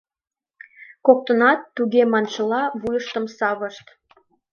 Коктынат 1.05 1.59
“туге” 1.75 2.03
маншыла 2.11 2.61
вуйыштым 2.79 3.25
савышт. 3.37 3.85